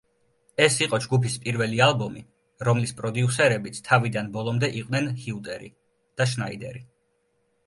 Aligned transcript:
ეს 0.63 0.77
იყო 0.83 0.99
ჯგუფის 1.05 1.35
პირველი 1.43 1.81
ალბომი, 1.87 2.23
რომლის 2.69 2.95
პროდიუსერებიც 3.01 3.83
თავიდან 3.91 4.33
ბოლომდე 4.39 4.71
იყვნენ 4.81 5.11
ჰიუტერი 5.27 5.71
და 6.23 6.31
შნაიდერი. 6.35 6.85